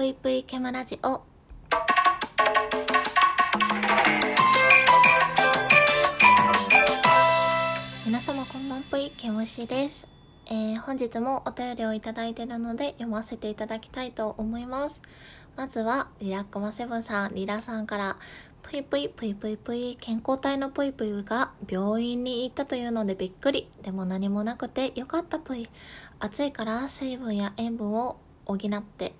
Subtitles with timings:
[0.00, 1.20] ぷいぷいケムラジオ。
[8.06, 10.08] 皆様こんばんぷいケムシです、
[10.46, 15.02] えー本日もお便りをいただいているので読ませていただきたいと思います。
[15.54, 18.16] まずはリラックマセブンさんリラさんから
[18.62, 23.68] ぷいぷいぷいぷいぷい健康体のぷいぷいが病院に行ったというのでびっくり。
[23.82, 25.68] でも何もなくてよかったぷい。
[26.20, 29.12] 暑いから水分や塩分を補って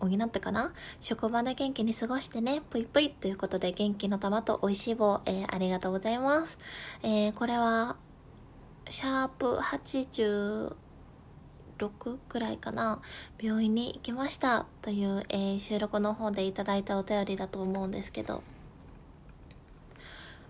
[0.00, 0.72] 補ってかな？
[1.00, 3.10] 職場で元気に過ごしてね、ぷいぷい。
[3.10, 6.58] ということで元気の玉と美味しい棒、えーありがとうございます。
[7.02, 7.96] えーこれは、
[8.88, 10.76] シャープ86
[12.28, 13.00] くらいかな、
[13.40, 14.66] 病院に行きました。
[14.82, 18.42] という、えー収録の方でいただいたお便りだと思うんですけど、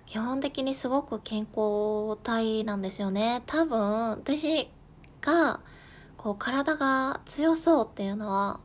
[0.06, 3.42] 基本的にすごく健康体なんですよね。
[3.46, 4.70] 多分、私
[5.20, 5.60] が、
[6.16, 8.60] こう、体が強そうっていうのは、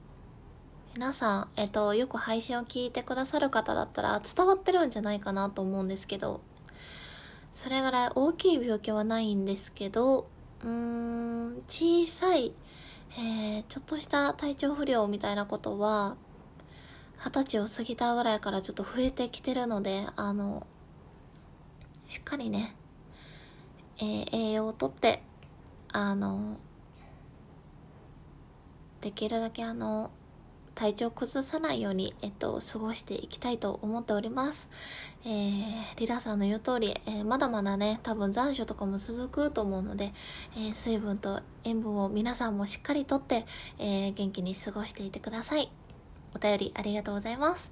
[0.93, 6.41] 皆さん、えっと、よく配信を聞いてくださる方だったら伝わってるんじゃないかなと思うんですけど、
[7.53, 10.27] それぐらい大きい病気はないんですけど、
[10.61, 12.51] うーん、小さい、
[13.17, 16.17] えー、ちょっとした体調不良みたいなことは、
[17.23, 20.67] 二十歳を過ぎたぐらいからちょっと増えてきてるので、あの、
[22.05, 22.75] しっかりね、
[23.97, 25.23] えー栄養をとって、
[25.93, 26.57] あの、
[28.99, 30.11] できるだけあの、
[30.81, 34.67] 体調崩さないように、えっと、過ごしていきたいと思っております。
[35.23, 35.63] えー、
[35.97, 40.11] リラさんの言う通り、えーまだまだね、多分残暑とかも続くと思うので、
[40.55, 43.45] えー水分と塩分を皆さんもしっかりとって、
[43.77, 45.71] えー元気に過ごしていてください。
[46.35, 47.71] お便りありがとうございます。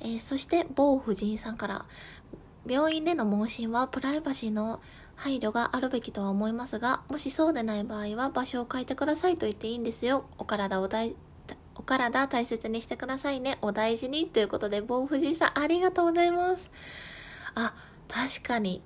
[0.00, 1.84] えーそして、某婦人さんから、
[2.66, 4.80] 病院での問診はプライバシーの
[5.14, 10.24] 配慮があるべきとは思いますが、もしそうでない場合は場所を変えてくださいと言っていいんですよ。
[10.36, 11.14] お体を大、
[11.90, 13.58] 体大切にしてくださいね。
[13.62, 14.28] お大事に。
[14.28, 16.70] ということで、某富士さん、ありがとうございます。
[17.56, 17.74] あ、
[18.06, 18.80] 確かに、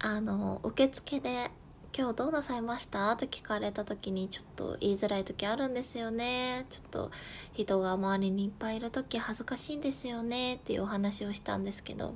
[0.00, 1.52] あの、受付で、
[1.96, 3.12] 今日どうなさいました？
[3.12, 6.66] って聞かれた時にちょっと言いづらい時あるんですよね。
[6.70, 7.10] ちょっと
[7.52, 12.14] 人が周りにいっぱいいる時恥ずかしいんですよねっていうお話をしたんですけど。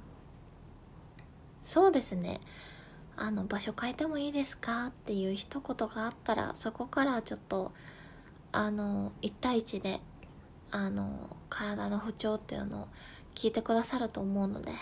[1.63, 2.41] そうですね。
[3.17, 4.87] あの、場所変えてもいいですか？
[4.87, 7.73] っていう一言があったら、そこからちょっと、
[8.53, 10.01] あの、一対一で、
[10.75, 12.89] あの、体の不調っていうのを
[13.37, 14.73] 聞いてくださると思うので、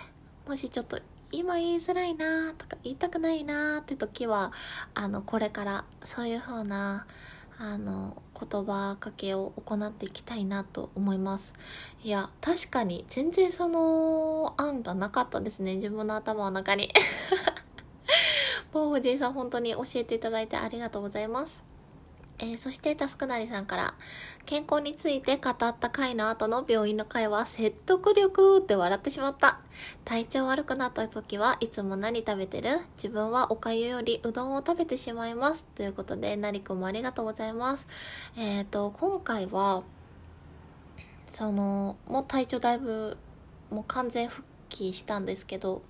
[0.49, 0.99] もしちょっと
[1.31, 4.53] 今言いづらいなとか言いたくないなって時は、
[4.95, 7.07] あの、これからそういう風な、
[7.59, 11.53] あの、言葉かけを行っていきたいなと思います。
[12.03, 15.75] いや、確かに全然その案がなかったですね。
[15.75, 16.91] 自分の頭の中に。
[18.73, 21.72] もう藤井さん本当に教えていただいてありがとうございます。
[22.43, 23.95] えーそしてタスクなりさんから、
[24.47, 29.61] 健康について語った回の後の病院の会は説得力って笑ってしまった。
[30.05, 32.71] 体調悪くなった時はいつも何食べてる？
[32.97, 35.65] 自分はおかゆよりうどんを食べてしまいます。
[35.77, 37.87] ということで、なりくんもありがとうございます。
[38.37, 39.85] えっ、と、今回は、
[41.27, 43.17] その、もう体調だいぶ、
[43.71, 45.83] もう完全復帰したんですけど、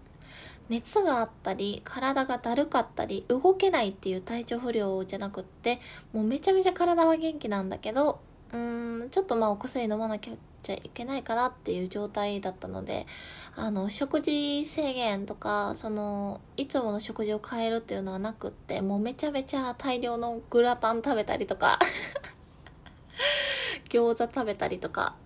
[0.72, 5.80] 熱があったり、体がだるかったり、動けないっていう体調不良じゃなくって、
[6.14, 8.20] もうめちゃめちゃ体は元気なんだけど、
[8.52, 10.32] うーん、ちょっとまあお薬飲まなきゃ
[10.72, 13.06] いけないかなっていう状態だったので、
[13.54, 21.78] あの、食事制限とか、その、いつもの食事を変えるっていうのはなくって、もうめちゃめちゃ大量のグラタン食べたりとか、
[23.90, 25.16] 餃子食べたりとか、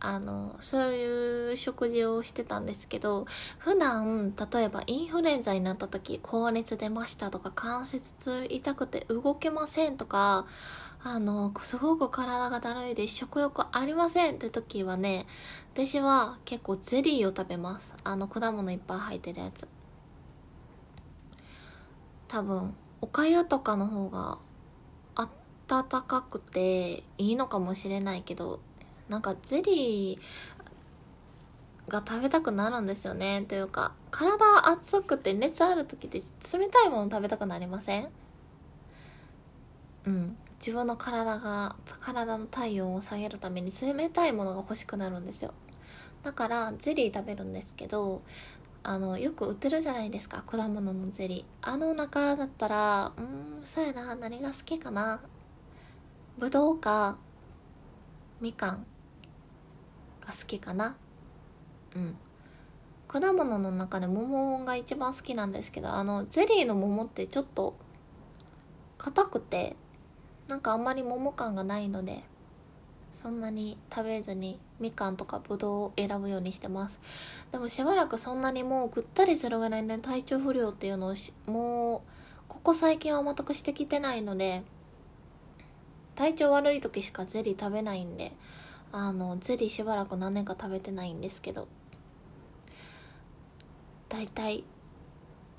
[0.00, 3.26] あの、そういう食事をしてたんですけど、
[3.58, 10.46] 普段、例えばインフルエンザになった時、高熱出ましたとか、関節痛痛くて動けませんとか、
[11.02, 15.26] あの、すごく体がだるいです、食欲ありませんって時はね、
[15.74, 17.94] 私は結構ゼリーを食べます。
[18.02, 19.68] あの、果物いっぱい入ってるやつ。
[22.28, 24.38] 多分、おかゆとかの方が、
[25.70, 28.58] 暖かくていいのかもしれないけど、
[29.10, 33.44] なんかゼリーが食べたくなるんですよね。
[33.48, 36.20] というか、体熱くて熱ある時って
[36.56, 38.08] 冷たいもの食べたくなりません？
[40.04, 40.36] うん。
[40.60, 45.52] 自分の体が、体の体温を下げるために冷たいものが欲しくなるんですよ。
[46.22, 48.22] だから、ゼリー食べるんですけど、
[48.82, 51.44] あの、よく売ってるじゃないですか、果物のゼリー。
[51.62, 55.20] あの中だったら、うーん、そうやな、何が好きかな。
[56.38, 57.18] ぶどうか、
[58.40, 58.86] みかん
[60.30, 60.96] が好きかな。
[61.96, 62.16] うん。
[63.08, 67.74] 果物の中で桃が一番好きなんですけど、あの、ゼリーの桃ってちょっと、
[68.96, 69.76] 硬くて、
[70.48, 72.22] なんかあんまり桃感がないので、
[73.10, 77.00] そんなに食べずにみかんとかぶどうを選ぶようにしてます
[77.50, 81.14] でもしばらくそんなにもうぐったりするぐらいね体調不良っていうのを
[81.50, 82.00] もう
[82.46, 84.62] ここ最近は全くしてきてないので
[86.14, 88.30] 体調悪い時しかゼリー食べないんで
[88.92, 91.68] あのゼリーしばらく何年か食べてないんですけど
[94.08, 94.64] 大体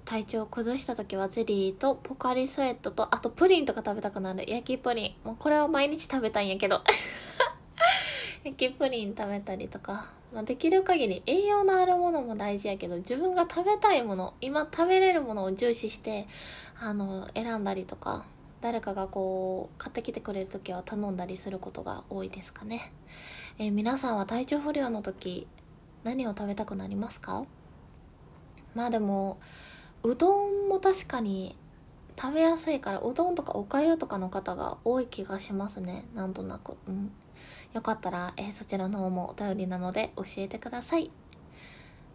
[0.06, 4.44] 体調を崩した時はゼリーとポカリスエットとあとプリンとか食べたくなる。
[4.50, 5.28] 焼きプリン。
[5.28, 6.82] もうこれは毎日食べたいんやけど。
[8.44, 16.28] 焼きプリン食べたりとか、まあ、できる限り栄養のあるものも大事やけど自分が食べたいもの今食べれるものを重視して
[16.80, 18.26] あの選んだりとか。
[18.62, 22.94] 誰かがこう買ってきてくれる時は頼んだりすることが多いですかね、
[23.58, 25.48] えー、皆さんは体調不良の時
[26.04, 27.44] 何を食べたくなりますか？
[28.74, 29.40] まあでも
[30.04, 31.56] うどんも確かに
[32.20, 36.06] 食べやすいからうどんとかおかゆとかの方が多い気がしますね。
[36.14, 36.78] なんとなく。
[36.88, 37.12] うん。
[37.74, 41.10] よかったら、えー、そちらの方もお便りなので教えてください。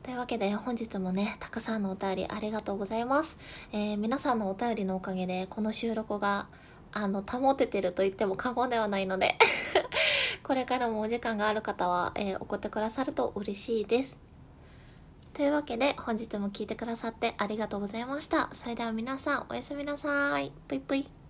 [0.06, 3.38] というわけで本日もね、たくさんのお便りありがとうございます。
[3.72, 6.46] えー、皆さんのお便りのおかげでこの収録が
[6.92, 9.36] あの、保ててると言っても過言ではないので
[10.44, 14.16] これからもお時間がある方は、えー、送ってくださると嬉しいです。
[15.34, 18.48] というわけで本日も聞いてくださってありがとうございました。
[18.52, 20.52] それでは皆さんおやすみなさい。
[20.68, 21.25] ぷいぷい。